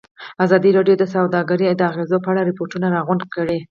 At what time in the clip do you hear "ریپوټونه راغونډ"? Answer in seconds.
2.49-3.21